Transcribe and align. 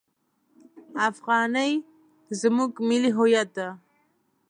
افغانۍ 1.09 1.71
زموږ 2.39 2.71
ملي 2.87 3.11
هویت 3.17 3.49
ده! 3.57 3.67